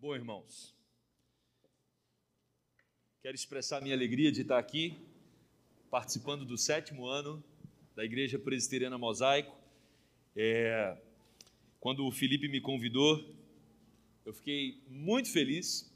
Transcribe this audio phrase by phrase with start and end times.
[0.00, 0.74] Bom, irmãos,
[3.20, 4.96] quero expressar minha alegria de estar aqui,
[5.90, 7.44] participando do sétimo ano
[7.94, 9.54] da Igreja Presbiteriana Mosaico.
[10.34, 10.96] É,
[11.78, 13.22] quando o Felipe me convidou,
[14.24, 15.94] eu fiquei muito feliz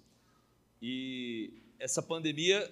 [0.83, 2.71] e essa pandemia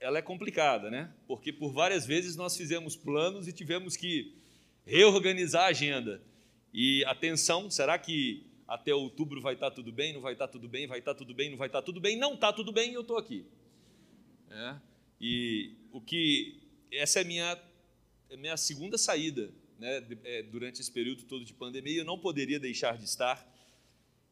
[0.00, 1.12] ela é complicada, né?
[1.26, 4.34] Porque por várias vezes nós fizemos planos e tivemos que
[4.86, 6.22] reorganizar a agenda.
[6.72, 10.86] E atenção, será que até outubro vai estar tudo bem, não vai estar tudo bem,
[10.86, 13.00] vai estar tudo bem, não vai estar tudo bem, não está tudo bem e eu
[13.00, 13.46] estou aqui.
[14.50, 14.76] É?
[15.18, 16.60] E o que
[16.92, 17.58] essa é minha
[18.30, 22.60] é minha segunda saída, né, é, durante esse período todo de pandemia, eu não poderia
[22.60, 23.46] deixar de estar,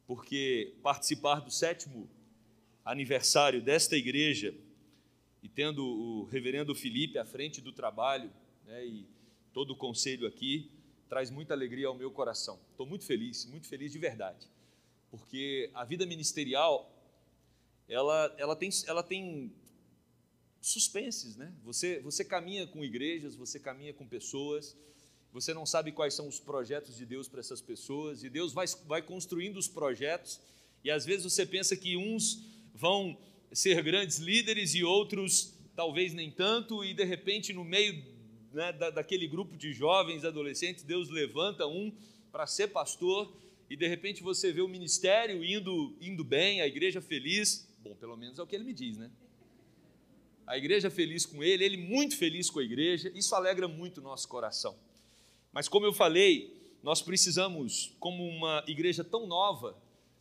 [0.07, 2.09] porque participar do sétimo
[2.84, 4.55] aniversário desta igreja
[5.43, 8.30] e tendo o reverendo Felipe à frente do trabalho,
[8.66, 9.07] né, e
[9.52, 10.71] todo o conselho aqui,
[11.09, 12.59] traz muita alegria ao meu coração.
[12.70, 14.48] Estou muito feliz, muito feliz de verdade,
[15.10, 16.92] porque a vida ministerial
[17.88, 19.52] ela, ela, tem, ela tem
[20.60, 21.52] suspenses, né?
[21.62, 24.77] Você, você caminha com igrejas, você caminha com pessoas,
[25.32, 28.66] você não sabe quais são os projetos de Deus para essas pessoas, e Deus vai,
[28.87, 30.40] vai construindo os projetos,
[30.82, 32.43] e às vezes você pensa que uns
[32.74, 33.16] vão
[33.52, 38.02] ser grandes líderes e outros talvez nem tanto, e de repente no meio
[38.57, 41.93] né, da, daquele grupo de jovens, adolescentes, Deus levanta um
[42.32, 43.30] para ser pastor
[43.68, 47.68] e de repente você vê o ministério indo, indo bem, a igreja feliz.
[47.80, 49.10] Bom, pelo menos é o que ele me diz, né?
[50.46, 54.02] A igreja feliz com ele, ele muito feliz com a igreja, isso alegra muito o
[54.02, 54.74] nosso coração.
[55.52, 59.77] Mas como eu falei, nós precisamos, como uma igreja tão nova,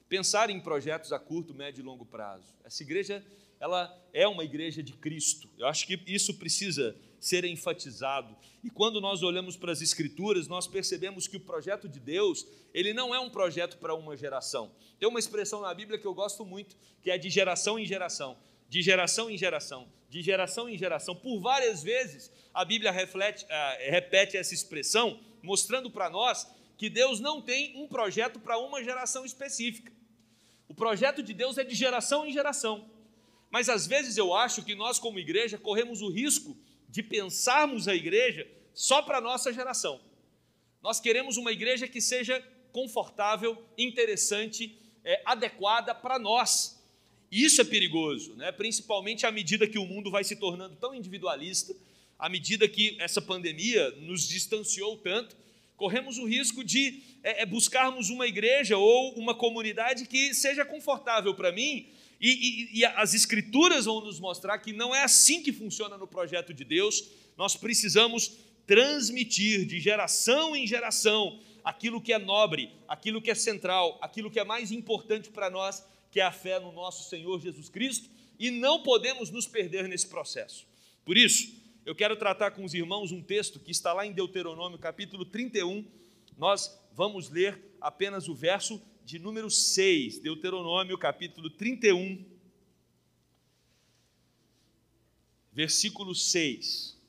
[0.09, 2.53] pensar em projetos a curto, médio e longo prazo.
[2.66, 3.23] Essa igreja,
[3.61, 5.47] ela é uma igreja de Cristo.
[5.58, 6.95] Eu acho que isso precisa
[7.26, 8.36] ser enfatizado.
[8.64, 12.94] E quando nós olhamos para as escrituras, nós percebemos que o projeto de Deus, ele
[12.94, 14.72] não é um projeto para uma geração.
[15.00, 18.38] Tem uma expressão na Bíblia que eu gosto muito, que é de geração em geração,
[18.70, 21.16] de geração em geração, de geração em geração.
[21.16, 26.47] Por várias vezes a Bíblia reflete, uh, repete essa expressão, mostrando para nós
[26.78, 29.91] que Deus não tem um projeto para uma geração específica.
[30.68, 32.90] O projeto de Deus é de geração em geração.
[33.50, 36.58] Mas às vezes eu acho que nós, como igreja, corremos o risco
[36.95, 40.00] de pensarmos a igreja só para a nossa geração.
[40.81, 42.41] Nós queremos uma igreja que seja
[42.72, 46.81] confortável, interessante, é, adequada para nós.
[47.29, 48.50] E isso é perigoso, né?
[48.53, 51.75] principalmente à medida que o mundo vai se tornando tão individualista,
[52.17, 55.35] à medida que essa pandemia nos distanciou tanto,
[55.75, 61.35] corremos o risco de é, é buscarmos uma igreja ou uma comunidade que seja confortável
[61.35, 61.89] para mim,
[62.20, 66.08] e, e, e, as Escrituras vão nos mostrar que não é assim que funciona no
[66.08, 67.09] projeto de Deus.
[67.38, 73.98] Nós precisamos transmitir de geração em geração aquilo que é nobre, aquilo que é central,
[74.02, 77.70] aquilo que é mais importante para nós, que é a fé no nosso Senhor Jesus
[77.70, 78.09] Cristo,
[78.40, 80.66] e não podemos nos perder nesse processo.
[81.03, 81.53] Por isso,
[81.86, 85.86] eu quero tratar com os irmãos um texto que está lá em Deuteronômio, capítulo 31.
[86.38, 92.25] Nós vamos ler apenas o verso de número 6, Deuteronômio capítulo 31,
[95.53, 96.99] versículo 6.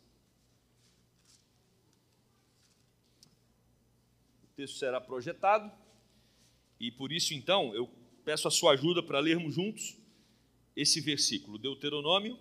[4.45, 5.73] O texto será projetado
[6.79, 7.89] e por isso então eu
[8.27, 9.97] peço a sua ajuda para lermos juntos
[10.77, 12.39] esse versículo, Deuteronômio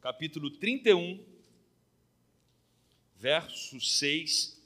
[0.00, 1.22] capítulo 31,
[3.18, 4.58] verso 6,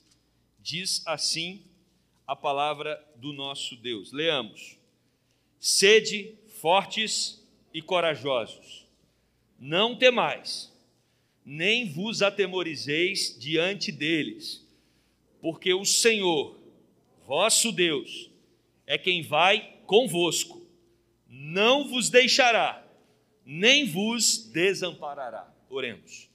[0.60, 1.75] diz assim
[2.26, 4.12] a palavra do nosso Deus.
[4.12, 4.76] Leamos:
[5.58, 7.42] Sede fortes
[7.72, 8.86] e corajosos,
[9.58, 10.72] não temais,
[11.44, 14.66] nem vos atemorizeis diante deles,
[15.40, 16.58] porque o Senhor,
[17.26, 18.30] vosso Deus,
[18.86, 20.66] é quem vai convosco,
[21.28, 22.84] não vos deixará,
[23.44, 25.52] nem vos desamparará.
[25.68, 26.28] Oremos.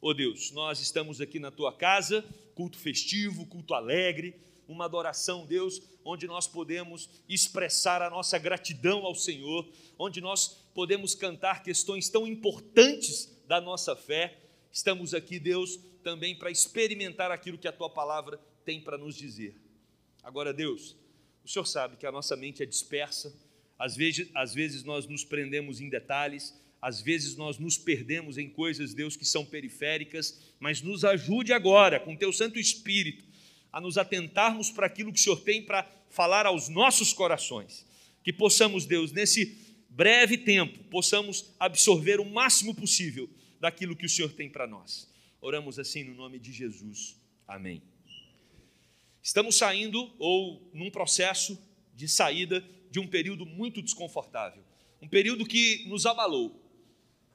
[0.00, 4.34] Ó oh Deus, nós estamos aqui na tua casa, culto festivo, culto alegre
[4.68, 9.66] uma adoração, Deus, onde nós podemos expressar a nossa gratidão ao Senhor,
[9.98, 14.38] onde nós podemos cantar questões tão importantes da nossa fé.
[14.70, 19.56] Estamos aqui, Deus, também para experimentar aquilo que a tua palavra tem para nos dizer.
[20.22, 20.94] Agora, Deus,
[21.42, 23.34] o Senhor sabe que a nossa mente é dispersa,
[23.78, 28.48] às vezes, às vezes nós nos prendemos em detalhes, às vezes nós nos perdemos em
[28.48, 33.24] coisas, Deus, que são periféricas, mas nos ajude agora, com teu Santo Espírito,
[33.72, 37.86] a nos atentarmos para aquilo que o Senhor tem para falar aos nossos corações.
[38.22, 39.56] Que possamos, Deus, nesse
[39.88, 43.28] breve tempo, possamos absorver o máximo possível
[43.60, 45.08] daquilo que o Senhor tem para nós.
[45.40, 47.16] Oramos assim no nome de Jesus.
[47.46, 47.82] Amém.
[49.22, 51.58] Estamos saindo, ou num processo
[51.94, 54.62] de saída, de um período muito desconfortável,
[55.02, 56.64] um período que nos abalou.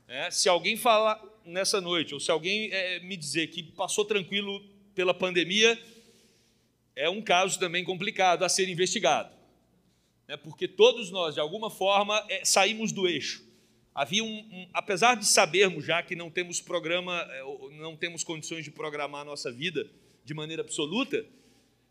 [0.07, 4.63] É, se alguém falar nessa noite, ou se alguém é, me dizer que passou tranquilo
[4.95, 5.79] pela pandemia,
[6.95, 9.33] é um caso também complicado a ser investigado.
[10.27, 13.43] É, porque todos nós, de alguma forma, é, saímos do eixo.
[13.93, 17.43] Havia um, um, apesar de sabermos já que não temos programa, é,
[17.77, 19.87] não temos condições de programar a nossa vida
[20.25, 21.25] de maneira absoluta,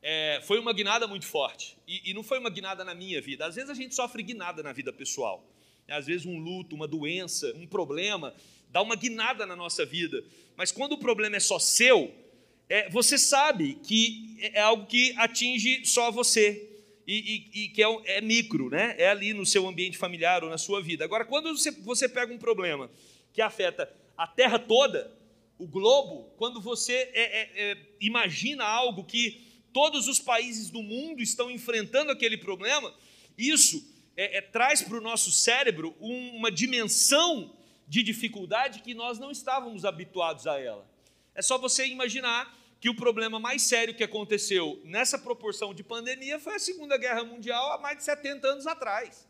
[0.02, 1.76] é, foi uma guinada muito forte.
[1.86, 3.46] E, e, não foi uma guinada na minha vida.
[3.46, 5.46] Às vezes a gente sofre guinada na vida pessoal.
[5.88, 8.34] Às vezes um luto, uma doença, um problema,
[8.70, 10.24] dá uma guinada na nossa vida.
[10.56, 12.12] Mas quando o problema é só seu,
[12.72, 16.70] é, você sabe que é algo que atinge só você.
[17.06, 18.94] E, e, e que é, é, micro, né?
[18.96, 21.04] é ali no seu ambiente familiar ou na sua vida.
[21.04, 22.90] Agora, quando você, você pega um problema
[23.30, 25.12] que afeta a terra toda,
[25.58, 31.20] o globo, quando você é, é, é, imagina algo que todos os países do mundo
[31.20, 32.94] estão enfrentando aquele problema,
[33.36, 33.86] isso
[34.16, 37.54] é, é, traz para o nosso cérebro uma dimensão
[37.86, 40.90] de dificuldade que nós não estávamos habituados a ela.
[41.34, 46.40] É só você imaginar que o problema mais sério que aconteceu nessa proporção de pandemia
[46.40, 49.24] foi a Segunda Guerra Mundial há mais de 70 anos atrás.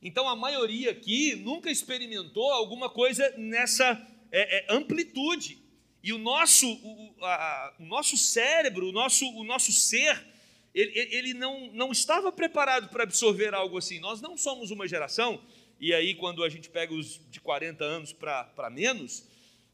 [0.00, 3.84] Então a maioria aqui nunca experimentou alguma coisa nessa
[4.32, 5.58] é, é, amplitude.
[6.02, 10.26] E o nosso, o, a, o nosso cérebro, o nosso, o nosso ser,
[10.74, 14.00] ele, ele não, não estava preparado para absorver algo assim.
[14.00, 15.42] Nós não somos uma geração,
[15.78, 19.26] e aí quando a gente pega os de 40 anos para menos,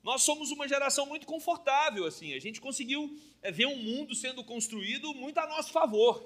[0.03, 2.35] nós somos uma geração muito confortável, assim.
[2.35, 6.23] A gente conseguiu é, ver um mundo sendo construído muito a nosso favor,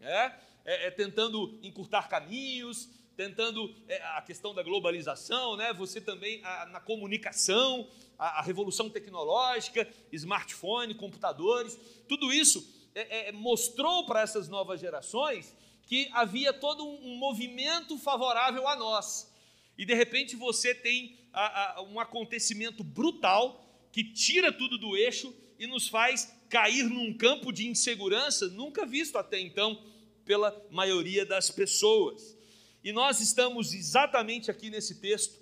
[0.00, 0.36] né?
[0.66, 5.72] é, é, tentando encurtar caminhos, tentando é, a questão da globalização, né?
[5.72, 7.88] Você também a, na comunicação,
[8.18, 15.56] a, a, revolução tecnológica, smartphone, computadores, tudo isso é, é, mostrou para essas novas gerações
[15.86, 19.32] que havia todo um, um, movimento favorável a nós.
[19.78, 23.62] E de repente você tem a, a, um acontecimento brutal
[23.92, 29.18] que tira tudo do eixo e nos faz cair num campo de insegurança nunca visto
[29.18, 29.82] até então
[30.24, 32.36] pela maioria das pessoas.
[32.82, 35.38] E nós estamos exatamente aqui nesse texto,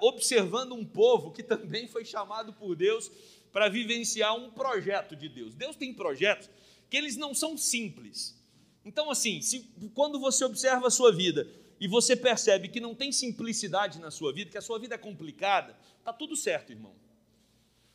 [0.00, 3.10] observando um povo que também foi chamado por Deus
[3.52, 5.54] para vivenciar um projeto de Deus.
[5.54, 6.48] Deus tem projetos
[6.88, 8.36] que eles não são simples.
[8.84, 11.48] Então, assim, se, quando você observa a sua vida
[11.80, 14.98] e você percebe que não tem simplicidade na sua vida, que a sua vida é
[14.98, 16.94] complicada, está tudo certo, irmão.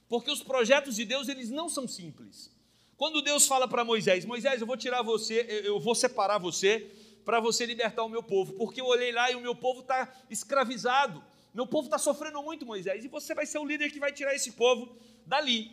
[0.08, 2.52] Porque os projetos de Deus, eles não são simples.
[2.98, 6.92] Quando Deus fala para Moisés, Moisés, eu vou tirar você, eu vou separar você
[7.26, 10.14] para você libertar o meu povo, porque eu olhei lá e o meu povo está
[10.30, 11.24] escravizado,
[11.54, 14.36] meu povo está sofrendo muito, Moisés, e você vai ser o líder que vai tirar
[14.36, 14.96] esse povo
[15.26, 15.72] dali.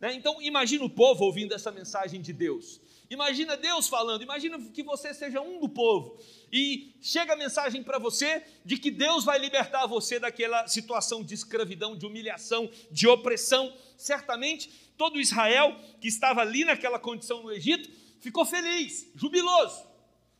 [0.00, 0.12] Né?
[0.14, 2.80] Então, imagina o povo ouvindo essa mensagem de Deus.
[3.08, 6.18] Imagina Deus falando, imagina que você seja um do povo
[6.52, 11.34] e chega a mensagem para você de que Deus vai libertar você daquela situação de
[11.34, 13.72] escravidão, de humilhação, de opressão.
[13.96, 17.88] Certamente todo Israel que estava ali naquela condição no Egito
[18.20, 19.86] ficou feliz, jubiloso.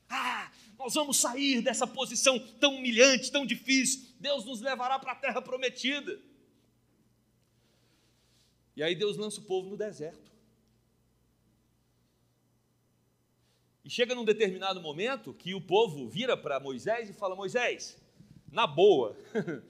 [0.09, 4.07] Ah, nós vamos sair dessa posição tão humilhante, tão difícil.
[4.19, 6.19] Deus nos levará para a terra prometida.
[8.75, 10.36] E aí Deus lança o povo no deserto.
[13.87, 17.97] E chega num determinado momento que o povo vira para Moisés e fala: Moisés,
[18.51, 19.17] na boa,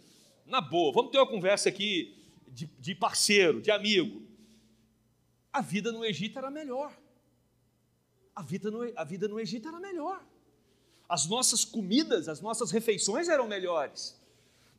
[0.47, 2.17] na boa, vamos ter uma conversa aqui
[2.49, 4.23] de, de parceiro, de amigo.
[5.53, 6.97] A vida no Egito era melhor.
[8.35, 10.25] A vida, no, a vida no Egito era melhor.
[11.07, 14.19] As nossas comidas, as nossas refeições eram melhores.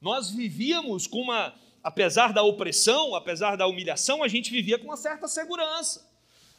[0.01, 1.53] Nós vivíamos com uma,
[1.83, 6.09] apesar da opressão, apesar da humilhação, a gente vivia com uma certa segurança.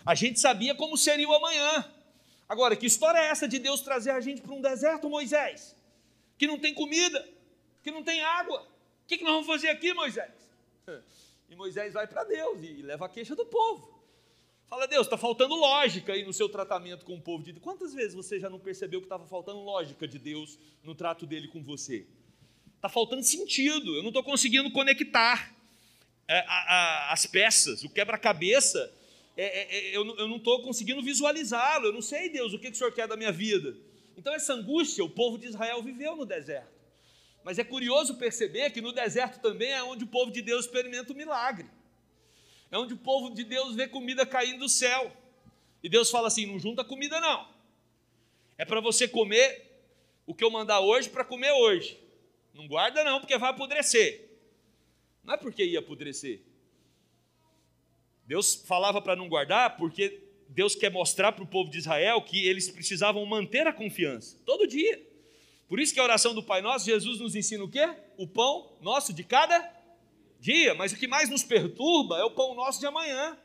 [0.07, 1.98] A gente sabia como seria o amanhã.
[2.49, 5.77] Agora, que história é essa de Deus trazer a gente para um deserto, Moisés?
[6.39, 7.29] Que não tem comida,
[7.83, 8.63] que não tem água.
[9.05, 10.33] O que nós vamos fazer aqui, Moisés?
[11.51, 13.99] E Moisés vai para Deus e leva a queixa do povo.
[14.69, 17.65] Fala, Deus, está faltando lógica aí no seu tratamento com o povo de Deus.
[17.65, 21.49] Quantas vezes você já não percebeu que estava faltando lógica de Deus no trato dele
[21.49, 22.07] com você?
[22.77, 25.55] Está faltando sentido, eu não estou conseguindo conectar
[26.29, 28.93] é, a, a, as peças, o quebra-cabeça,
[29.43, 32.67] é, é, é eu, eu, não estou conseguindo visualizá-lo, eu não sei, Deus, o que,
[32.67, 33.77] que o Senhor quer da minha vida.
[34.17, 36.77] Então, essa angústia, o povo de Israel viveu no deserto.
[37.45, 41.13] Mas é curioso perceber que no deserto também é onde o povo de Deus experimenta
[41.13, 41.67] o milagre.
[42.69, 45.17] É onde o povo de Deus vê comida caindo do céu.
[45.83, 47.49] E Deus fala assim: não junta comida, não.
[48.59, 49.83] É para você comer
[50.27, 51.99] o que eu mandar hoje para comer hoje.
[52.53, 54.29] Não guarda não, porque vai apodrecer.
[55.23, 56.43] Não é porque ia apodrecer.
[58.29, 62.47] Deus falava para não guardar porque Deus quer mostrar para o povo de Israel que
[62.47, 65.03] eles precisavam manter a confiança todo dia.
[65.67, 67.89] Por isso que a oração do Pai Nosso, Jesus nos ensina o quê?
[68.19, 69.59] O pão nosso de cada
[70.39, 70.75] dia.
[70.75, 73.37] Mas o que mais nos perturba é o pão nosso de amanhã.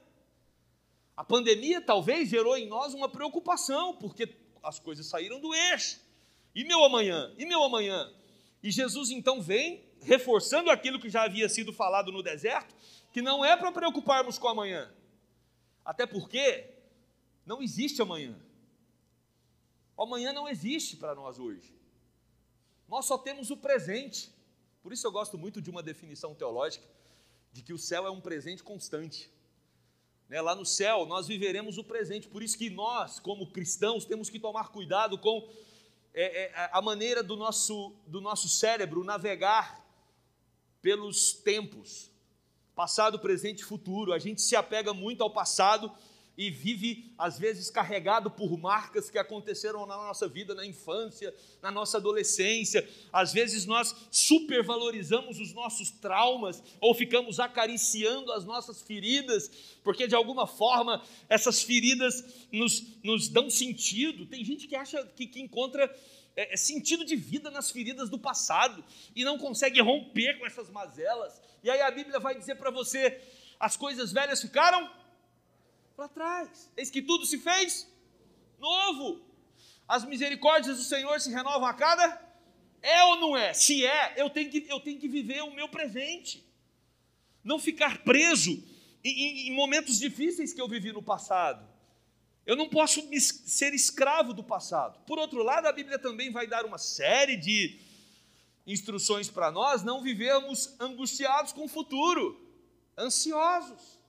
[1.16, 6.02] A pandemia talvez gerou em nós uma preocupação, porque as coisas saíram do eixo.
[6.54, 7.34] E meu amanhã?
[7.38, 8.12] E meu amanhã?
[8.62, 12.76] E Jesus então vem reforçando aquilo que já havia sido falado no deserto,
[13.14, 14.92] que não é para preocuparmos com amanhã.
[15.86, 16.68] Até porque
[17.46, 18.36] não existe amanhã.
[19.96, 21.72] O amanhã não existe para nós hoje.
[22.90, 24.34] Nós só temos o presente.
[24.82, 26.88] Por isso eu gosto muito de uma definição teológica
[27.52, 29.30] de que o céu é um presente constante.
[30.28, 30.42] Né?
[30.42, 32.28] Lá no céu nós viveremos o presente.
[32.28, 35.48] Por isso que nós, como cristãos, temos que tomar cuidado com
[36.16, 39.86] é, é, a maneira do nosso, do nosso cérebro navegar
[40.82, 42.12] pelos tempos
[42.76, 44.14] passado, presente e futuro.
[44.14, 45.92] A gente se apega muito ao passado
[46.36, 51.70] e vive, às vezes, carregado por marcas que aconteceram na nossa vida, na infância, na
[51.70, 52.88] nossa adolescência.
[53.12, 59.52] Às vezes, nós supervalorizamos os nossos traumas ou ficamos acariciando as nossas feridas,
[59.84, 64.26] porque de alguma forma essas feridas nos, nos dão sentido.
[64.26, 65.88] Tem gente que acha que, que encontra
[66.36, 68.84] é, é sentido de vida nas feridas do passado
[69.16, 71.42] e não consegue romper com essas mazelas.
[71.64, 73.22] E aí a Bíblia vai dizer para você:
[73.60, 74.90] as coisas velhas ficaram
[75.96, 76.72] para trás.
[76.76, 77.88] Eis que tudo se fez
[78.60, 79.22] novo.
[79.88, 82.22] As misericórdias do Senhor se renovam a cada.
[82.82, 83.54] É ou não é?
[83.54, 86.44] Se é, eu tenho que, eu tenho que viver o meu presente.
[87.44, 88.52] Não ficar preso
[89.04, 91.73] em, em momentos difíceis que eu vivi no passado.
[92.46, 95.00] Eu não posso ser escravo do passado.
[95.06, 97.80] Por outro lado, a Bíblia também vai dar uma série de
[98.68, 102.40] instruções para nós não vivermos angustiados com o futuro,
[102.98, 104.00] ansiosos.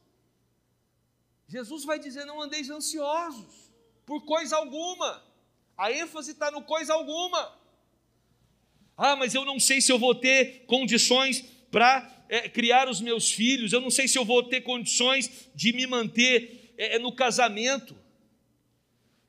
[1.47, 3.71] Jesus vai dizer: não andeis ansiosos
[4.05, 5.23] por coisa alguma.
[5.76, 7.59] A ênfase está no coisa alguma.
[8.97, 13.31] Ah, mas eu não sei se eu vou ter condições para é, criar os meus
[13.33, 17.97] filhos, eu não sei se eu vou ter condições de me manter é, no casamento.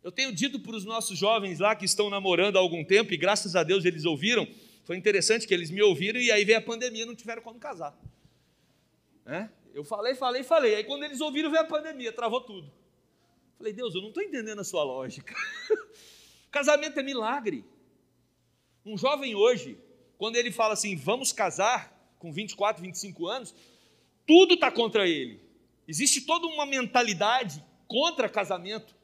[0.05, 3.17] Eu tenho dito para os nossos jovens lá que estão namorando há algum tempo, e
[3.17, 4.47] graças a Deus eles ouviram,
[4.83, 7.57] foi interessante que eles me ouviram e aí veio a pandemia e não tiveram como
[7.57, 7.97] casar.
[9.25, 9.49] É?
[9.73, 10.75] Eu falei, falei, falei.
[10.75, 12.71] Aí quando eles ouviram, veio a pandemia, travou tudo.
[13.57, 15.33] Falei, Deus, eu não estou entendendo a sua lógica.
[16.51, 17.65] Casamento é milagre.
[18.85, 19.75] Um jovem hoje,
[20.19, 23.55] quando ele fala assim, vamos casar, com 24, 25 anos,
[24.27, 25.41] tudo está contra ele.
[25.87, 28.94] Existe toda uma mentalidade contra casamento.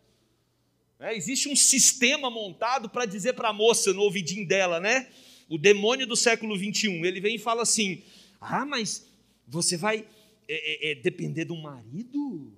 [1.01, 5.09] É, existe um sistema montado para dizer para a moça no ouvidinho dela, né?
[5.49, 7.03] O demônio do século 21.
[7.03, 8.03] Ele vem e fala assim:
[8.39, 9.09] Ah, mas
[9.47, 10.07] você vai
[10.47, 12.53] é, é, é, depender do marido?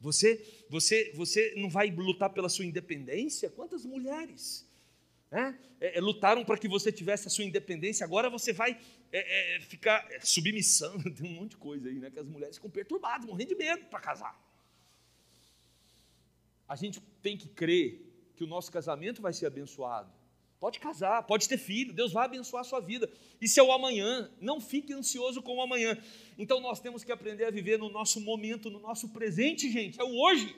[0.00, 3.50] Você, você, você não vai lutar pela sua independência?
[3.50, 4.66] Quantas mulheres
[5.30, 8.04] né, é, é, lutaram para que você tivesse a sua independência?
[8.04, 8.80] Agora você vai
[9.68, 12.10] ficar submissão, tem um monte de coisa aí, né?
[12.10, 14.45] Que as mulheres ficam perturbadas, morrendo de medo para casar.
[16.68, 18.02] A gente tem que crer
[18.34, 20.10] que o nosso casamento vai ser abençoado.
[20.58, 23.10] Pode casar, pode ter filho, Deus vai abençoar a sua vida.
[23.40, 25.98] Isso é o amanhã, não fique ansioso com o amanhã.
[26.38, 30.04] Então nós temos que aprender a viver no nosso momento, no nosso presente, gente, é
[30.04, 30.56] o hoje.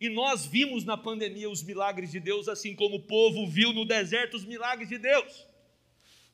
[0.00, 3.84] E nós vimos na pandemia os milagres de Deus, assim como o povo viu no
[3.84, 5.46] deserto os milagres de Deus.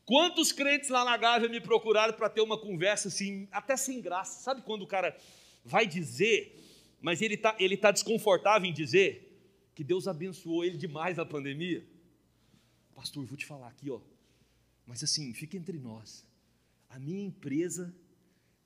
[0.05, 4.43] Quantos crentes lá na Gávea me procuraram para ter uma conversa assim, até sem graça?
[4.43, 5.17] Sabe quando o cara
[5.65, 6.63] vai dizer,
[7.05, 9.31] mas ele está ele tá desconfortável em dizer
[9.75, 11.87] que Deus abençoou ele demais na pandemia?
[12.95, 14.01] Pastor, vou te falar aqui, ó.
[14.87, 16.27] Mas assim, fica entre nós.
[16.89, 17.95] A minha empresa,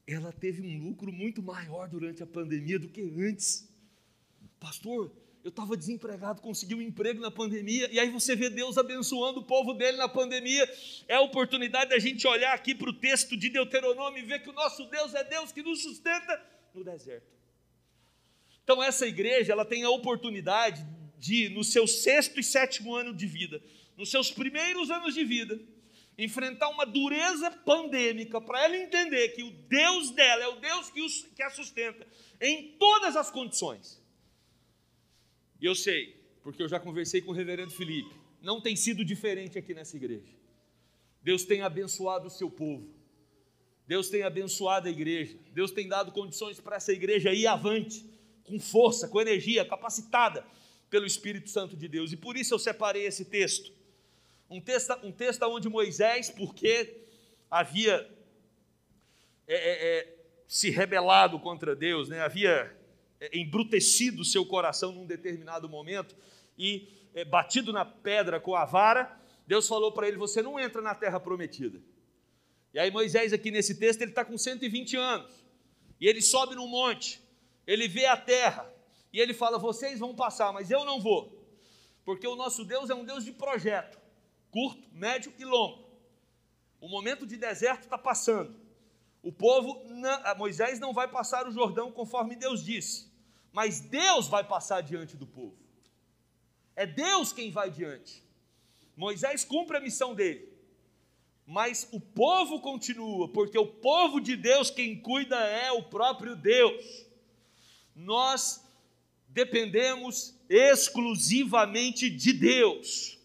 [0.07, 3.68] ela teve um lucro muito maior durante a pandemia do que antes.
[4.61, 5.11] Pastor,
[5.42, 9.45] eu estava desempregado, consegui um emprego na pandemia, e aí você vê Deus abençoando o
[9.45, 10.64] povo dele na pandemia.
[11.09, 14.50] É a oportunidade da gente olhar aqui para o texto de Deuteronômio e ver que
[14.50, 16.40] o nosso Deus é Deus que nos sustenta
[16.73, 17.38] no deserto.
[18.69, 20.87] Então, essa igreja, ela tem a oportunidade
[21.19, 23.63] de, no seu sexto e sétimo ano de vida,
[23.97, 25.59] nos seus primeiros anos de vida,
[26.19, 31.01] enfrentar uma dureza pandêmica para ela entender que o Deus dela é o Deus que,
[31.01, 32.07] os, que a sustenta
[32.39, 33.99] em todas as condições.
[35.59, 39.57] E eu sei, porque eu já conversei com o reverendo Felipe, não tem sido diferente
[39.57, 40.37] aqui nessa igreja.
[41.23, 42.87] Deus tem abençoado o seu povo.
[43.87, 45.39] Deus tem abençoado a igreja.
[45.55, 48.18] Deus tem dado condições para essa igreja ir avante,
[48.49, 50.45] com força, com energia, capacitada
[50.90, 52.12] pelo Espírito Santo de Deus.
[52.12, 53.73] E por isso eu separei esse texto
[54.50, 57.02] um texto, um texto onde Moisés, porque
[57.50, 58.09] havia
[59.47, 60.14] é, é, é,
[60.47, 62.21] se rebelado contra Deus, né?
[62.21, 62.75] havia
[63.21, 66.17] é, embrutecido seu coração num determinado momento
[66.57, 70.81] e é, batido na pedra com a vara, Deus falou para ele: Você não entra
[70.81, 71.81] na terra prometida.
[72.73, 75.33] E aí, Moisés, aqui nesse texto, ele está com 120 anos.
[76.00, 77.21] E ele sobe no monte,
[77.69, 78.67] ele vê a terra,
[79.13, 81.39] e ele fala: Vocês vão passar, mas eu não vou.
[82.03, 83.99] Porque o nosso Deus é um Deus de projeto,
[84.51, 85.87] curto, médio e longo.
[86.81, 88.57] O momento de deserto está passando.
[89.23, 89.85] O povo,
[90.39, 93.13] Moisés não vai passar o Jordão conforme Deus disse,
[93.53, 95.59] mas Deus vai passar diante do povo.
[96.75, 98.25] É Deus quem vai diante.
[98.97, 100.51] Moisés cumpre a missão dele,
[101.45, 107.08] mas o povo continua, porque o povo de Deus quem cuida é o próprio Deus.
[107.99, 108.64] Nós
[109.26, 113.19] dependemos exclusivamente de Deus.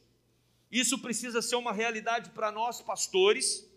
[0.71, 3.69] Isso precisa ser uma realidade para nós, pastores,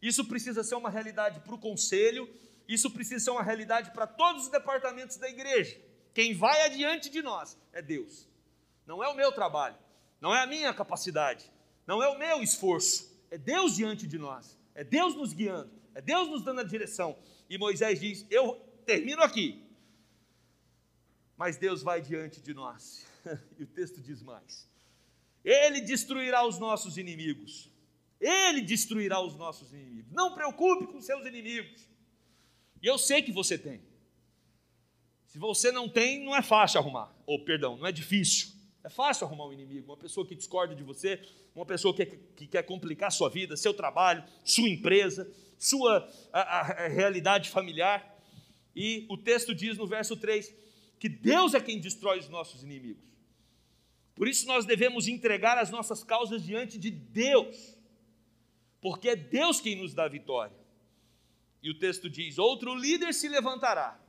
[0.00, 2.26] isso precisa ser uma realidade para o conselho,
[2.66, 5.78] isso precisa ser uma realidade para todos os departamentos da igreja.
[6.14, 8.26] Quem vai adiante de nós é Deus.
[8.86, 9.76] Não é o meu trabalho,
[10.22, 11.52] não é a minha capacidade,
[11.86, 16.00] não é o meu esforço, é Deus diante de nós, é Deus nos guiando, é
[16.00, 17.18] Deus nos dando a direção.
[17.48, 18.54] E Moisés diz: Eu
[18.86, 19.69] termino aqui,
[21.40, 23.06] mas Deus vai diante de nós.
[23.58, 24.68] e o texto diz mais:
[25.42, 27.70] Ele destruirá os nossos inimigos.
[28.20, 30.12] Ele destruirá os nossos inimigos.
[30.12, 31.88] Não preocupe com seus inimigos.
[32.82, 33.80] E eu sei que você tem.
[35.28, 37.10] Se você não tem, não é fácil arrumar.
[37.24, 38.50] Ou, perdão, não é difícil.
[38.84, 42.46] É fácil arrumar um inimigo, uma pessoa que discorda de você, uma pessoa que, que
[42.48, 45.26] quer complicar sua vida, seu trabalho, sua empresa,
[45.58, 48.22] sua a, a, a realidade familiar.
[48.76, 50.60] E o texto diz no verso 3
[51.00, 53.02] que Deus é quem destrói os nossos inimigos.
[54.14, 57.80] Por isso nós devemos entregar as nossas causas diante de Deus
[58.80, 60.56] porque é Deus quem nos dá vitória.
[61.62, 64.00] E o texto diz: Outro líder se levantará.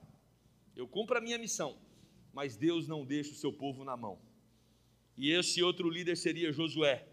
[0.75, 1.77] Eu cumpro a minha missão,
[2.33, 4.17] mas Deus não deixa o seu povo na mão.
[5.17, 7.07] E esse outro líder seria Josué.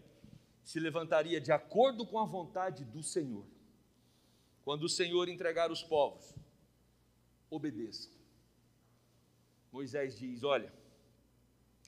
[0.63, 3.45] Se levantaria de acordo com a vontade do Senhor.
[4.61, 6.35] Quando o Senhor entregar os povos,
[7.49, 8.18] obedeçam.
[9.71, 10.71] Moisés diz: Olha,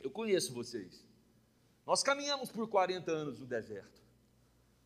[0.01, 1.05] eu conheço vocês.
[1.85, 4.01] Nós caminhamos por 40 anos no deserto.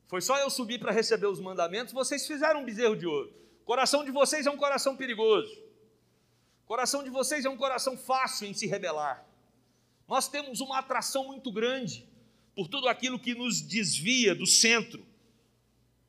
[0.08, 3.34] Foi só eu subir para receber os mandamentos, vocês fizeram um bezerro de ouro.
[3.62, 5.54] O coração de vocês é um coração perigoso.
[6.64, 9.26] O coração de vocês é um coração fácil em se rebelar.
[10.08, 12.08] Nós temos uma atração muito grande
[12.56, 15.06] por tudo aquilo que nos desvia do centro,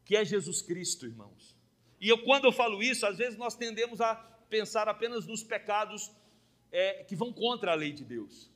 [0.05, 1.57] que é Jesus Cristo, irmãos.
[2.01, 4.15] E eu, quando eu falo isso, às vezes nós tendemos a
[4.49, 6.11] pensar apenas nos pecados
[6.77, 8.51] é, que vão contra a lei de Deus.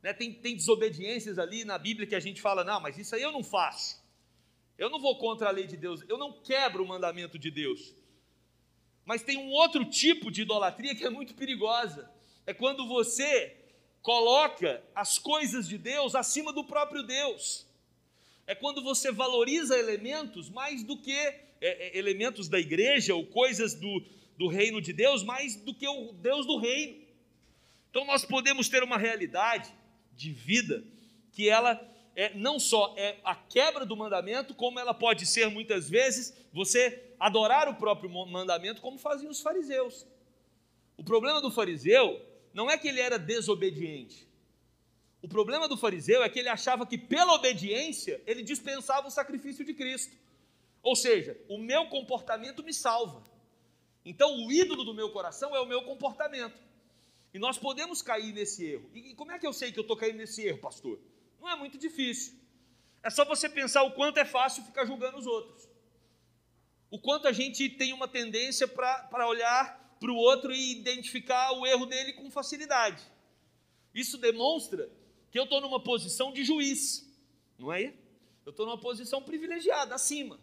[0.00, 0.12] Né?
[0.12, 3.32] Tem, tem desobediências ali na Bíblia que a gente fala, não, mas isso aí eu
[3.32, 4.00] não faço.
[4.78, 7.92] Eu não vou contra a lei de Deus, eu não quebro o mandamento de Deus.
[9.04, 12.08] Mas tem um outro tipo de idolatria que é muito perigosa.
[12.46, 13.56] É quando você
[14.00, 17.66] coloca as coisas de Deus acima do próprio Deus.
[18.46, 23.74] É quando você valoriza elementos mais do que é, é, elementos da igreja ou coisas
[23.74, 24.04] do,
[24.38, 27.05] do reino de Deus, mais do que o Deus do reino.
[27.96, 29.74] Então nós podemos ter uma realidade
[30.12, 30.84] de vida
[31.32, 31.80] que ela
[32.14, 37.14] é, não só é a quebra do mandamento, como ela pode ser muitas vezes você
[37.18, 40.06] adorar o próprio mandamento, como faziam os fariseus.
[40.94, 42.20] O problema do fariseu
[42.52, 44.28] não é que ele era desobediente.
[45.22, 49.64] O problema do fariseu é que ele achava que pela obediência ele dispensava o sacrifício
[49.64, 50.14] de Cristo.
[50.82, 53.24] Ou seja, o meu comportamento me salva.
[54.04, 56.65] Então o ídolo do meu coração é o meu comportamento.
[57.36, 58.90] E nós podemos cair nesse erro.
[58.94, 60.98] E como é que eu sei que eu estou caindo nesse erro, pastor?
[61.38, 62.32] Não é muito difícil.
[63.02, 65.68] É só você pensar o quanto é fácil ficar julgando os outros.
[66.90, 71.66] O quanto a gente tem uma tendência para olhar para o outro e identificar o
[71.66, 73.04] erro dele com facilidade.
[73.94, 74.90] Isso demonstra
[75.30, 77.06] que eu estou numa posição de juiz,
[77.58, 77.92] não é?
[78.46, 80.40] Eu estou numa posição privilegiada, acima.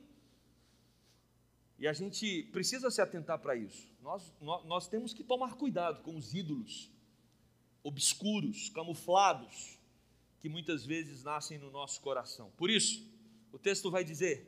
[1.84, 3.91] E a gente precisa se atentar para isso.
[4.02, 6.89] Nós, nós, nós temos que tomar cuidado com os ídolos
[7.84, 9.78] obscuros, camuflados,
[10.39, 12.54] que muitas vezes nascem no nosso coração.
[12.56, 13.06] Por isso,
[13.52, 14.48] o texto vai dizer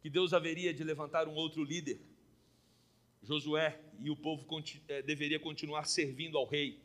[0.00, 2.00] que Deus haveria de levantar um outro líder,
[3.22, 4.46] Josué, e o povo
[4.88, 6.80] é, deveria continuar servindo ao rei.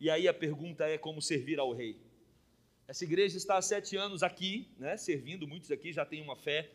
[0.00, 1.96] E aí a pergunta é como servir ao rei.
[2.88, 6.72] Essa igreja está há sete anos aqui, né, servindo, muitos aqui já têm uma fé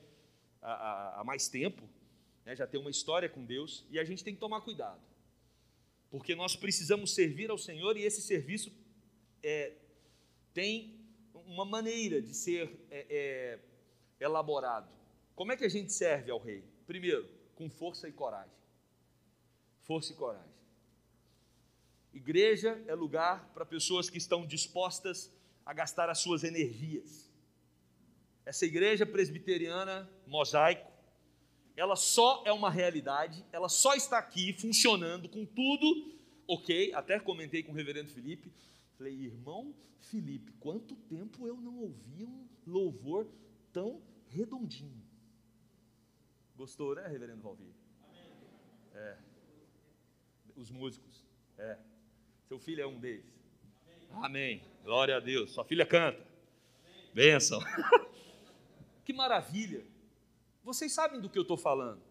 [0.61, 1.83] há, há mais tempo,
[2.45, 5.01] né, já tem uma história com Deus, e a gente tem que tomar cuidado,
[6.09, 8.71] porque nós precisamos servir ao Senhor e esse serviço
[9.41, 9.73] é,
[10.53, 10.99] tem
[11.33, 13.59] uma maneira de ser é, é,
[14.19, 14.89] elaborado.
[15.35, 16.63] Como é que a gente serve ao rei?
[16.85, 18.53] Primeiro, com força e coragem.
[19.81, 20.53] Força e coragem.
[22.13, 25.31] Igreja é lugar para pessoas que estão dispostas
[25.65, 27.31] a gastar as suas energias.
[28.45, 30.91] essa igreja presbiteriana mosaico,
[31.75, 36.13] ela só é uma realidade, ela só está aqui funcionando com tudo,
[36.47, 36.93] ok?
[36.93, 38.51] Até comentei com o reverendo Felipe,
[38.97, 43.27] falei, irmão Felipe, quanto tempo eu não ouvia um louvor
[43.71, 45.01] tão redondinho.
[46.55, 47.73] Gostou, né, reverendo Valvir?
[48.93, 49.17] É.
[50.55, 51.25] Os músicos,
[51.57, 51.77] é.
[52.47, 53.25] Seu filho é um deles.
[54.11, 54.25] Amém.
[54.25, 54.63] Amém.
[54.83, 55.51] Glória a Deus.
[55.51, 56.19] Sua filha canta.
[56.19, 57.11] Amém.
[57.13, 57.59] Bênção.
[59.03, 59.83] que maravilha.
[60.63, 62.01] Vocês sabem do que eu estou falando.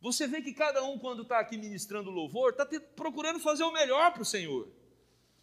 [0.00, 4.12] Você vê que cada um, quando está aqui ministrando louvor, está procurando fazer o melhor
[4.12, 4.68] para o Senhor.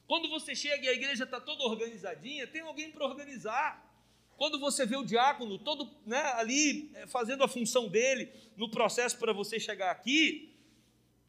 [0.08, 3.86] Quando você chega e a igreja está toda organizadinha, tem alguém para organizar.
[4.38, 9.18] Quando você vê o diácono todo né, ali é, fazendo a função dele no processo
[9.18, 10.56] para você chegar aqui,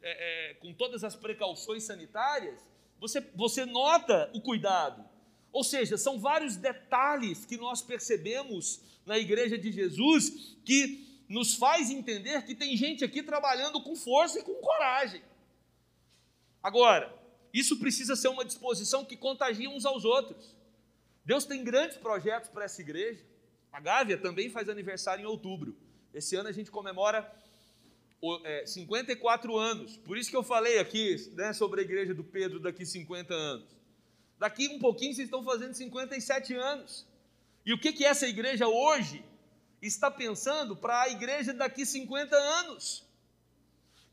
[0.01, 5.05] é, é, com todas as precauções sanitárias, você, você nota o cuidado.
[5.53, 11.91] Ou seja, são vários detalhes que nós percebemos na igreja de Jesus que nos faz
[11.91, 15.23] entender que tem gente aqui trabalhando com força e com coragem.
[16.63, 17.15] Agora,
[17.53, 20.55] isso precisa ser uma disposição que contagia uns aos outros.
[21.25, 23.25] Deus tem grandes projetos para essa igreja.
[23.73, 25.77] A Gávea também faz aniversário em outubro.
[26.13, 27.33] Esse ano a gente comemora
[28.45, 29.97] é, 54 anos.
[29.99, 33.80] Por isso que eu falei aqui né, sobre a igreja do Pedro daqui 50 anos.
[34.41, 37.07] Daqui um pouquinho vocês estão fazendo 57 anos.
[37.65, 39.23] E o que, que essa igreja hoje
[39.83, 43.05] está pensando para a igreja daqui 50 anos?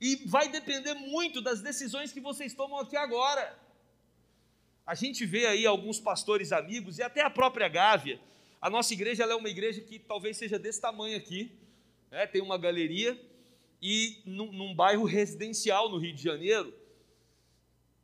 [0.02, 3.58] E vai depender muito das decisões que vocês tomam aqui agora.
[4.86, 8.20] A gente vê aí alguns pastores amigos e até a própria Gávea.
[8.62, 11.54] A nossa igreja é uma igreja que talvez seja desse tamanho aqui.
[12.12, 12.28] Né?
[12.28, 13.18] Tem uma galeria
[13.82, 16.74] e num, num bairro residencial no Rio de Janeiro.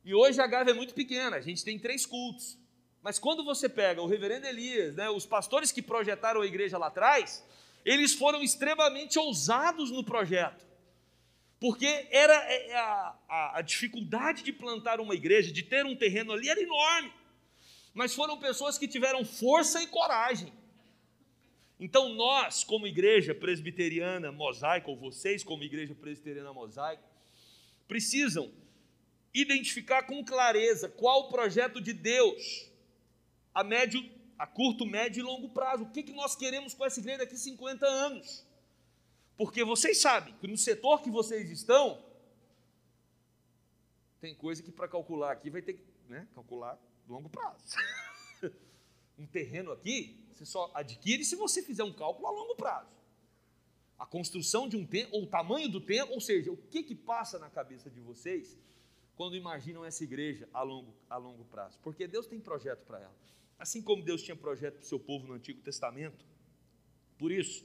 [0.04, 2.58] E hoje a Gávea é muito pequena, a gente tem três cultos.
[3.02, 6.88] Mas quando você pega o reverendo Elias, né, os pastores que projetaram a igreja lá
[6.88, 7.44] atrás,
[7.84, 10.64] eles foram extremamente ousados no projeto.
[11.60, 15.96] Porque era é, é, a, a, a dificuldade de plantar uma igreja, de ter um
[15.96, 17.12] terreno ali, era enorme.
[17.92, 20.52] Mas foram pessoas que tiveram força e coragem
[21.78, 27.02] então, nós, como igreja presbiteriana mosaica, ou vocês, como igreja presbiteriana mosaica,
[27.88, 28.50] precisam
[29.34, 32.70] identificar com clareza qual o projeto de Deus
[33.52, 34.02] a médio,
[34.38, 35.84] a curto, médio e longo prazo.
[35.84, 38.46] O que, que nós queremos com essa igreja daqui a 50 anos?
[39.36, 42.04] Porque vocês sabem que no setor que vocês estão,
[44.20, 47.74] tem coisa que para calcular aqui vai ter que né, calcular longo prazo.
[49.18, 52.92] um terreno aqui você só adquire se você fizer um cálculo a longo prazo.
[53.98, 56.94] A construção de um templo, ou o tamanho do templo, ou seja, o que, que
[56.94, 58.56] passa na cabeça de vocês
[59.16, 61.78] quando imaginam essa igreja a longo, a longo prazo?
[61.82, 63.14] Porque Deus tem projeto para ela.
[63.58, 66.24] Assim como Deus tinha projeto para o seu povo no Antigo Testamento.
[67.16, 67.64] Por isso,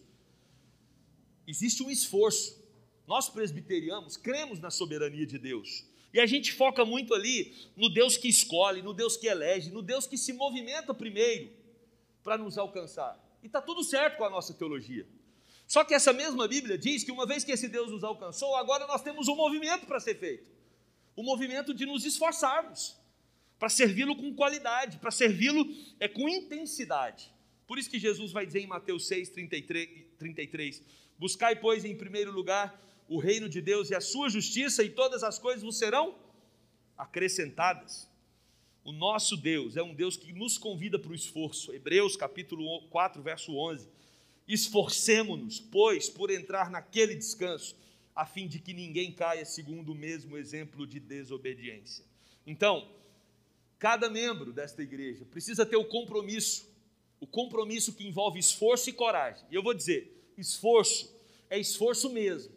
[1.47, 2.63] existe um esforço.
[3.07, 5.85] Nós presbiterianos cremos na soberania de Deus.
[6.13, 9.81] E a gente foca muito ali no Deus que escolhe, no Deus que elege, no
[9.81, 11.51] Deus que se movimenta primeiro
[12.23, 13.19] para nos alcançar.
[13.41, 15.07] E está tudo certo com a nossa teologia.
[15.67, 18.87] Só que essa mesma Bíblia diz que uma vez que esse Deus nos alcançou, agora
[18.87, 20.49] nós temos um movimento para ser feito.
[21.19, 22.95] O movimento de nos esforçarmos
[23.59, 25.67] para servi-lo com qualidade, para servi-lo
[25.99, 27.29] é, com intensidade.
[27.67, 30.81] Por isso que Jesus vai dizer em Mateus 6, 33, 33
[31.17, 35.21] Buscai, pois, em primeiro lugar o reino de Deus e a sua justiça, e todas
[35.21, 36.15] as coisas vos serão
[36.97, 38.09] acrescentadas.
[38.81, 41.73] O nosso Deus é um Deus que nos convida para o esforço.
[41.73, 43.89] Hebreus capítulo 4, verso 11.
[44.47, 47.75] Esforcemo-nos, pois, por entrar naquele descanso,
[48.15, 52.05] a fim de que ninguém caia segundo o mesmo exemplo de desobediência.
[52.45, 52.89] Então,
[53.77, 56.67] cada membro desta igreja precisa ter o compromisso,
[57.19, 59.45] o compromisso que envolve esforço e coragem.
[59.49, 61.17] E eu vou dizer, esforço
[61.49, 62.53] é esforço mesmo.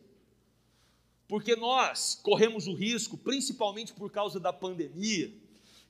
[1.26, 5.32] Porque nós corremos o risco, principalmente por causa da pandemia,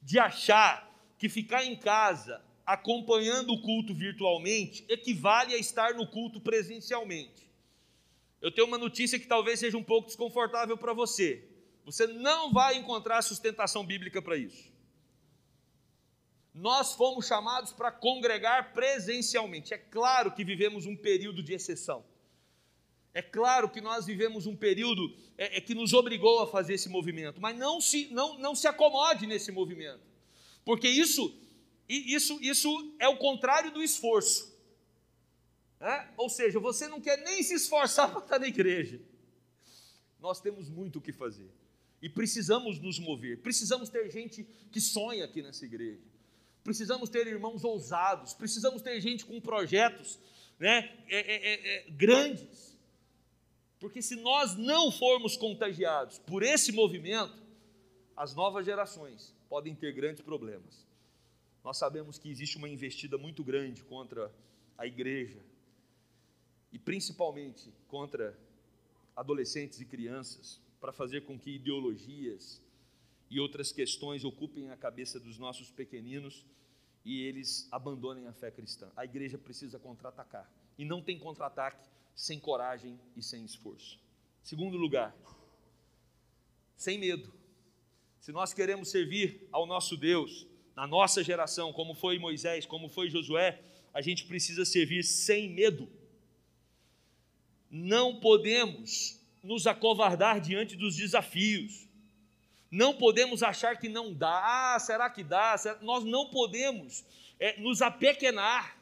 [0.03, 6.41] de achar que ficar em casa acompanhando o culto virtualmente equivale a estar no culto
[6.41, 7.51] presencialmente.
[8.43, 11.49] Eu tenho uma notícia que talvez seja um pouco desconfortável para você.
[11.85, 14.71] Você não vai encontrar sustentação bíblica para isso.
[16.53, 19.73] Nós fomos chamados para congregar presencialmente.
[19.73, 22.05] É claro que vivemos um período de exceção.
[23.15, 26.89] É claro que nós vivemos um período é, é, que nos obrigou a fazer esse
[26.89, 30.01] movimento, mas não se, não, não se acomode nesse movimento,
[30.65, 31.39] porque isso,
[31.87, 34.52] isso, isso é o contrário do esforço.
[35.83, 36.07] É?
[36.17, 39.01] Ou seja, você não quer nem se esforçar para estar na igreja.
[40.21, 41.51] Nós temos muito o que fazer
[42.01, 46.01] e precisamos nos mover, precisamos ter gente que sonha aqui nessa igreja.
[46.63, 50.21] precisamos ter irmãos ousados, precisamos ter gente com projetos
[50.59, 52.79] né, é, é, é, é grandes.
[53.81, 57.43] Porque se nós não formos contagiados por esse movimento,
[58.17, 60.87] as novas gerações podem ter grandes problemas.
[61.65, 64.33] Nós sabemos que existe uma investida muito grande contra
[64.79, 65.41] a igreja
[66.73, 68.39] e principalmente contra
[69.15, 72.61] adolescentes e crianças para fazer com que ideologias
[73.31, 76.45] e outras questões ocupem a cabeça dos nossos pequeninos
[77.05, 78.91] e eles abandonem a fé cristã.
[78.97, 80.51] A igreja precisa contra-atacar.
[80.79, 83.99] E não tem contra-ataque sem coragem e sem esforço.
[84.43, 85.15] Segundo lugar,
[86.77, 87.33] sem medo.
[88.21, 93.09] Se nós queremos servir ao nosso Deus, na nossa geração, como foi Moisés, como foi
[93.09, 95.89] Josué, a gente precisa servir sem medo.
[97.73, 101.89] Não podemos nos acovardar diante dos desafios.
[102.71, 104.75] Não podemos achar que não dá.
[104.75, 105.57] Ah, será que dá?
[105.81, 107.03] Nós não podemos
[107.41, 108.77] é, nos apequenar.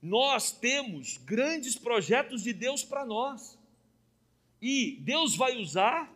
[0.00, 3.58] Nós temos grandes projetos de Deus para nós.
[4.60, 6.10] E Deus vai usar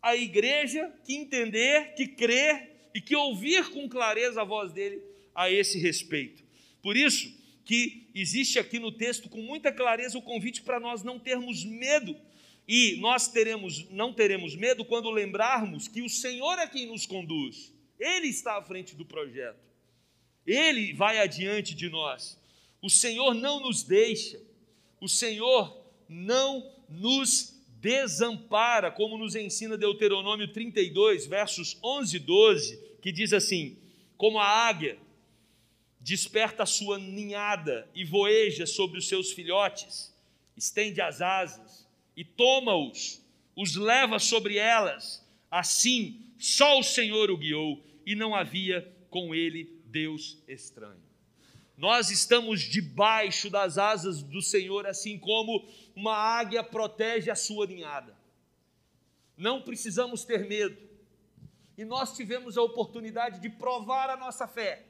[0.00, 5.02] a igreja que entender, que crer e que ouvir com clareza a voz dele
[5.34, 6.44] a esse respeito.
[6.80, 11.18] Por isso que existe aqui no texto com muita clareza o convite para nós não
[11.18, 12.16] termos medo
[12.66, 17.72] e nós teremos, não teremos medo quando lembrarmos que o Senhor é quem nos conduz.
[17.98, 19.62] Ele está à frente do projeto.
[20.46, 22.38] Ele vai adiante de nós.
[22.80, 24.40] O Senhor não nos deixa.
[25.00, 33.12] O Senhor não nos desampara, como nos ensina Deuteronômio 32, versos 11 e 12, que
[33.12, 33.76] diz assim:
[34.16, 34.98] Como a águia
[36.04, 40.14] desperta a sua ninhada e voeja sobre os seus filhotes,
[40.54, 43.22] estende as asas e toma-os,
[43.56, 45.26] os leva sobre elas.
[45.50, 51.02] Assim, só o Senhor o guiou e não havia com ele Deus estranho.
[51.74, 58.14] Nós estamos debaixo das asas do Senhor, assim como uma águia protege a sua ninhada.
[59.38, 60.76] Não precisamos ter medo.
[61.78, 64.84] E nós tivemos a oportunidade de provar a nossa fé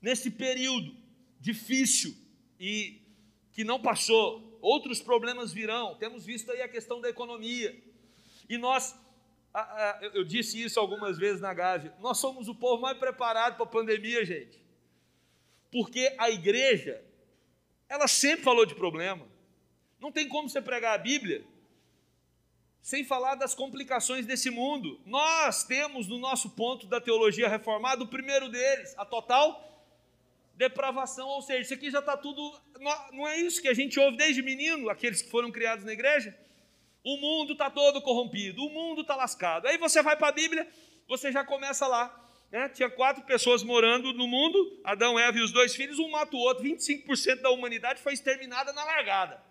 [0.00, 0.94] nesse período
[1.38, 2.16] difícil
[2.58, 3.00] e
[3.52, 5.96] que não passou outros problemas virão.
[5.96, 7.78] Temos visto aí a questão da economia.
[8.48, 8.94] E nós,
[10.12, 13.68] eu disse isso algumas vezes na Gávea, nós somos o povo mais preparado para a
[13.68, 14.60] pandemia, gente.
[15.70, 17.02] Porque a igreja,
[17.88, 19.26] ela sempre falou de problema.
[20.00, 21.44] Não tem como você pregar a Bíblia
[22.82, 25.00] sem falar das complicações desse mundo.
[25.04, 29.69] Nós temos no nosso ponto da teologia reformada o primeiro deles, a total
[30.60, 32.42] depravação, ou seja, isso aqui já está tudo.
[33.12, 36.38] Não é isso que a gente ouve desde menino, aqueles que foram criados na igreja?
[37.02, 39.66] O mundo está todo corrompido, o mundo está lascado.
[39.66, 40.68] Aí você vai para a Bíblia,
[41.08, 42.14] você já começa lá.
[42.52, 42.68] Né?
[42.68, 46.40] Tinha quatro pessoas morando no mundo, Adão, Eva e os dois filhos, um mata o
[46.40, 46.62] outro.
[46.62, 49.42] 25% da humanidade foi exterminada na largada.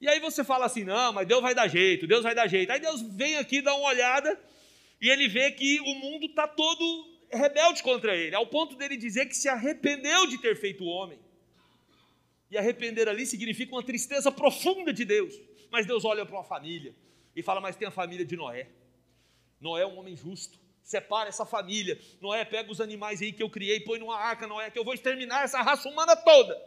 [0.00, 2.72] E aí você fala assim: não, mas Deus vai dar jeito, Deus vai dar jeito.
[2.72, 4.36] Aí Deus vem aqui, dá uma olhada,
[5.00, 9.26] e ele vê que o mundo está todo rebelde contra ele, ao ponto dele dizer
[9.26, 11.18] que se arrependeu de ter feito o homem.
[12.50, 15.34] E arrepender ali significa uma tristeza profunda de Deus.
[15.70, 16.94] Mas Deus olha para uma família
[17.34, 18.68] e fala: Mas tem a família de Noé.
[19.58, 20.60] Noé é um homem justo.
[20.82, 21.98] Separa essa família.
[22.20, 24.92] Noé pega os animais aí que eu criei, põe numa arca, Noé, que eu vou
[24.92, 26.60] exterminar essa raça humana toda.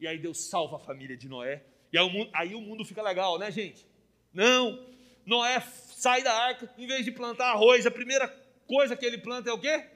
[0.00, 1.62] E aí Deus salva a família de Noé.
[1.92, 3.86] E aí o mundo, aí o mundo fica legal, né, gente?
[4.32, 4.84] Não.
[5.24, 8.28] Noé sai da arca, em vez de plantar arroz, a primeira
[8.66, 9.88] coisa que ele planta é o quê?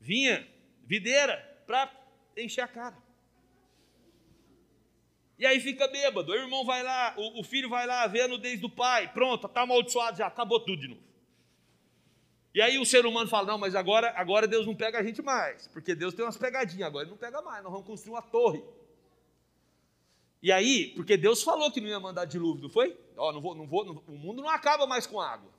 [0.00, 0.46] Vinha,
[0.84, 1.90] videira, para
[2.36, 2.96] encher a cara.
[5.38, 6.32] E aí fica bêbado.
[6.32, 9.12] O irmão vai lá, o, o filho vai lá ver a nudez do pai.
[9.12, 11.08] Pronto, está amaldiçoado já, acabou tudo de novo.
[12.54, 15.22] E aí o ser humano fala: não, mas agora, agora Deus não pega a gente
[15.22, 18.22] mais, porque Deus tem umas pegadinhas, agora ele não pega mais, nós vamos construir uma
[18.22, 18.62] torre.
[20.42, 22.98] E aí, porque Deus falou que não ia mandar dilúvio, não foi?
[23.16, 25.50] Ó, não vou, não vou, não, o mundo não acaba mais com água.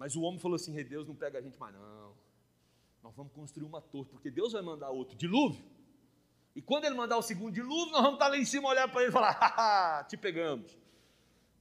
[0.00, 2.16] Mas o homem falou assim: Deus não pega a gente mais, não.
[3.02, 5.62] Nós vamos construir uma torre, porque Deus vai mandar outro dilúvio.
[6.56, 9.02] E quando ele mandar o segundo dilúvio, nós vamos estar lá em cima, olhar para
[9.02, 10.74] ele e falar: te pegamos.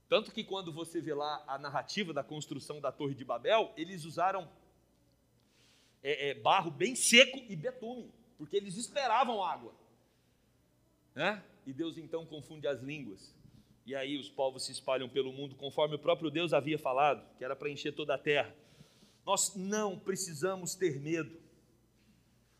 [0.07, 4.05] Tanto que quando você vê lá a narrativa da construção da Torre de Babel, eles
[4.05, 4.49] usaram
[6.01, 9.75] é, é, barro bem seco e betume, porque eles esperavam água.
[11.13, 11.43] Né?
[11.65, 13.35] E Deus então confunde as línguas.
[13.85, 17.43] E aí os povos se espalham pelo mundo conforme o próprio Deus havia falado, que
[17.43, 18.55] era para encher toda a terra.
[19.25, 21.39] Nós não precisamos ter medo.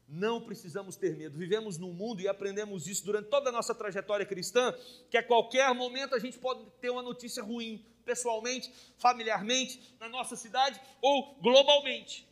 [0.08, 1.38] Não precisamos ter medo.
[1.38, 4.74] Vivemos num mundo e aprendemos isso durante toda a nossa trajetória cristã,
[5.10, 10.36] que a qualquer momento a gente pode ter uma notícia ruim, pessoalmente, familiarmente, na nossa
[10.36, 12.28] cidade ou globalmente.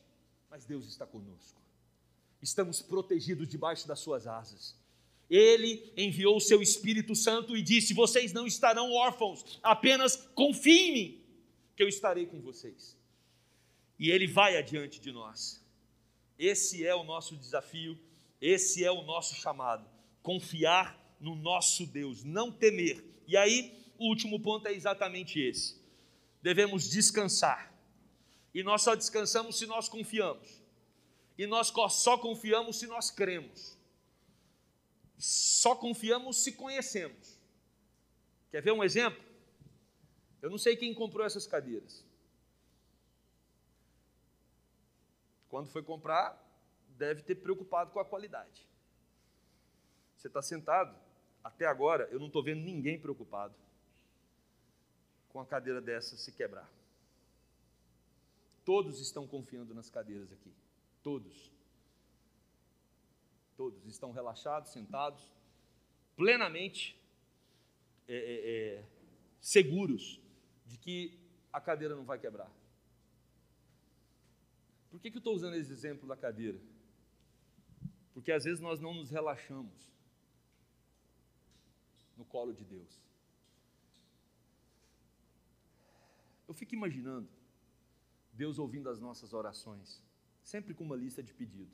[0.50, 1.62] Mas Deus está conosco.
[2.42, 4.76] Estamos protegidos debaixo das suas asas.
[5.30, 10.94] Ele enviou o seu Espírito Santo e disse: Vocês não estarão órfãos, apenas confiem em
[10.94, 11.22] mim,
[11.76, 12.98] que eu estarei com vocês.
[14.00, 15.64] E ele vai adiante de nós.
[16.38, 17.98] Esse é o nosso desafio,
[18.40, 19.90] esse é o nosso chamado.
[20.22, 23.04] Confiar no nosso Deus, não temer.
[23.28, 25.82] E aí, o último ponto é exatamente esse.
[26.42, 27.74] Devemos descansar.
[28.54, 30.62] E nós só descansamos se nós confiamos.
[31.38, 33.77] E nós só confiamos se nós cremos.
[35.18, 37.38] Só confiamos se conhecemos.
[38.52, 39.22] Quer ver um exemplo?
[40.42, 42.06] Eu não sei quem comprou essas cadeiras.
[45.50, 46.44] Quando foi comprar,
[46.90, 48.68] deve ter preocupado com a qualidade.
[50.16, 50.96] Você está sentado,
[51.44, 53.56] até agora eu não estou vendo ninguém preocupado
[55.30, 56.70] com a cadeira dessa se quebrar.
[58.66, 60.54] Todos estão confiando nas cadeiras aqui.
[61.02, 61.57] Todos.
[63.58, 65.22] Todos estão relaxados, sentados,
[66.16, 66.96] plenamente
[68.08, 68.86] é, é, é,
[69.42, 70.22] seguros
[70.66, 71.20] de que
[71.52, 72.52] a cadeira não vai quebrar.
[74.90, 76.60] Por que, que eu estou usando esse exemplo da cadeira?
[78.14, 79.92] Porque às vezes nós não nos relaxamos
[82.16, 83.02] no colo de Deus.
[86.48, 87.28] Eu fico imaginando
[88.34, 90.02] Deus ouvindo as nossas orações,
[90.42, 91.72] sempre com uma lista de pedido.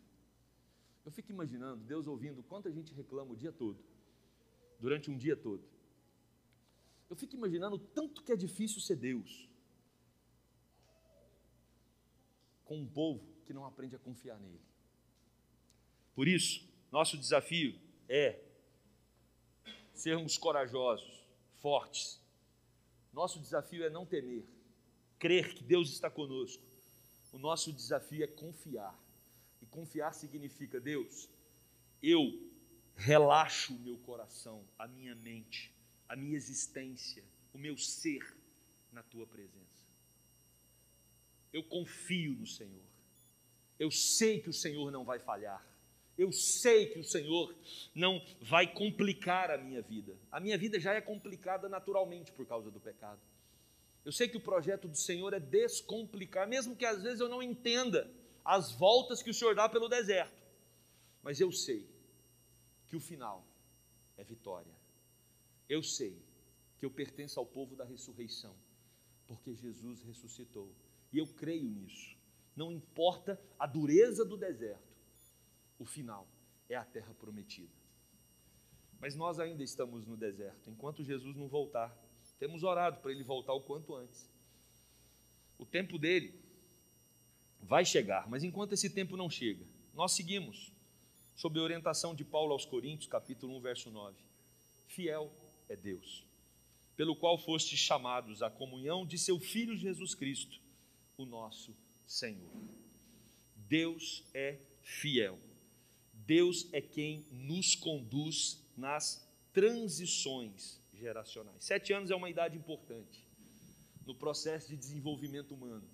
[1.06, 3.84] Eu fico imaginando Deus ouvindo quanto a gente reclama o dia todo,
[4.80, 5.64] durante um dia todo.
[7.10, 9.48] Eu fico imaginando tanto que é difícil ser Deus
[12.66, 14.62] com um povo que não aprende a confiar nele.
[16.16, 18.40] Por isso, nosso desafio é
[19.94, 22.22] sermos corajosos, fortes.
[23.12, 24.46] Nosso desafio é não temer,
[25.20, 26.64] crer que Deus está conosco.
[27.32, 28.98] O nosso desafio é confiar.
[29.64, 31.28] E confiar significa, Deus,
[32.04, 32.22] eu
[32.96, 35.74] relaxo o meu coração, a minha mente,
[36.08, 38.22] a minha existência, o meu ser
[38.92, 39.74] na tua presença
[41.54, 42.82] eu confio no Senhor.
[43.80, 45.64] Eu sei que o Senhor não vai falhar.
[46.18, 47.56] Eu sei que o Senhor
[47.94, 50.16] não vai complicar a minha vida.
[50.32, 53.20] A minha vida já é complicada naturalmente por causa do pecado.
[54.04, 57.42] Eu sei que o projeto do Senhor é descomplicar, mesmo que às vezes eu não
[57.42, 58.10] entenda
[58.44, 60.42] as voltas que o Senhor dá pelo deserto.
[61.22, 61.88] Mas eu sei
[62.88, 63.46] que o final
[64.18, 64.76] é vitória.
[65.70, 66.22] Eu sei
[66.78, 68.56] que eu pertenço ao povo da ressurreição,
[69.26, 70.70] porque Jesus ressuscitou
[71.12, 72.18] e eu creio nisso.
[72.56, 74.94] Não importa a dureza do deserto,
[75.80, 76.28] o final
[76.70, 77.74] é a terra prometida.
[79.00, 81.98] Mas nós ainda estamos no deserto, enquanto Jesus não voltar.
[82.38, 84.30] Temos orado para ele voltar o quanto antes.
[85.58, 86.43] O tempo dele
[87.64, 90.72] vai chegar, mas enquanto esse tempo não chega, nós seguimos
[91.36, 94.16] sob a orientação de Paulo aos Coríntios, capítulo 1, verso 9.
[94.88, 95.32] Fiel
[95.68, 96.24] é Deus,
[96.96, 100.62] pelo qual fostes chamados à comunhão de seu filho Jesus Cristo
[101.18, 102.52] o nosso Senhor.
[103.56, 105.40] Deus é fiel.
[106.14, 111.64] Deus é quem nos conduz nas transições geracionais.
[111.64, 113.26] Sete anos é uma idade importante
[114.06, 115.88] no processo de desenvolvimento humano.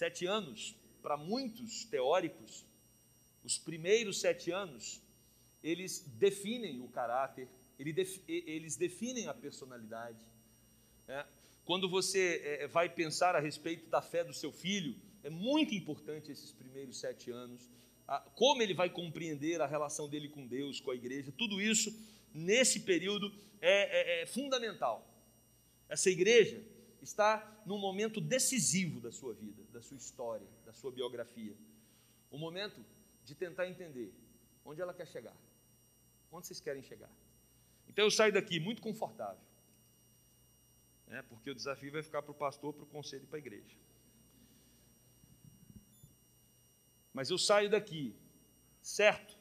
[0.00, 2.64] Sete anos, para muitos teóricos,
[3.44, 4.98] os primeiros sete anos,
[5.62, 7.46] eles definem o caráter,
[7.78, 10.24] eles definem a personalidade.
[11.06, 11.26] É,
[11.66, 16.32] quando você é, vai pensar a respeito da fé do seu filho, é muito importante
[16.32, 17.68] esses primeiros sete anos,
[18.36, 21.94] como ele vai compreender a relação dele com Deus, com a igreja, tudo isso
[22.32, 25.06] nesse período é, é, é fundamental.
[25.90, 26.58] Essa igreja
[27.02, 31.56] está num momento decisivo da sua vida, da sua história, da sua biografia.
[32.30, 32.84] O momento
[33.24, 34.14] de tentar entender
[34.64, 35.36] onde ela quer chegar,
[36.30, 37.10] onde vocês querem chegar.
[37.88, 39.50] Então eu saio daqui muito confortável
[41.10, 41.22] né?
[41.28, 43.76] porque o desafio vai ficar para o pastor, para o conselho e para a igreja.
[47.12, 48.14] Mas eu saio daqui,
[48.80, 49.36] certo,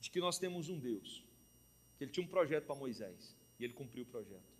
[0.00, 1.22] de que nós temos um Deus,
[1.98, 4.59] que ele tinha um projeto para Moisés, e ele cumpriu o projeto.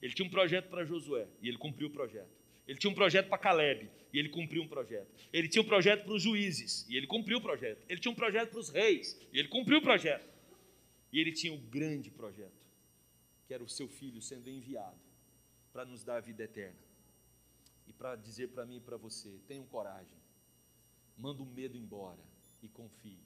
[0.00, 2.30] Ele tinha um projeto para Josué, e ele cumpriu o projeto.
[2.66, 5.08] Ele tinha um projeto para Caleb, e ele cumpriu um projeto.
[5.32, 7.84] Ele tinha um projeto para os juízes, e ele cumpriu o projeto.
[7.88, 10.28] Ele tinha um projeto para os reis, e ele cumpriu o projeto.
[11.12, 12.66] E ele tinha um grande projeto,
[13.46, 15.00] que era o seu filho sendo enviado
[15.72, 16.78] para nos dar a vida eterna.
[17.86, 20.18] E para dizer para mim e para você: tenham coragem,
[21.16, 22.22] manda o medo embora,
[22.62, 23.18] e confie,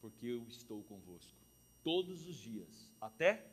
[0.00, 1.40] porque eu estou convosco
[1.82, 3.44] todos os dias, até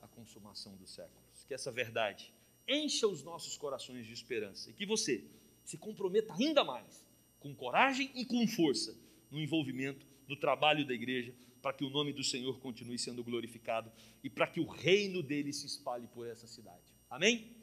[0.00, 1.44] a consumação dos séculos.
[1.46, 2.32] Que essa verdade
[2.66, 5.24] encha os nossos corações de esperança e que você
[5.64, 7.06] se comprometa ainda mais,
[7.38, 8.96] com coragem e com força,
[9.30, 13.92] no envolvimento, no trabalho da igreja, para que o nome do Senhor continue sendo glorificado
[14.24, 16.94] e para que o reino dele se espalhe por essa cidade.
[17.08, 17.59] Amém?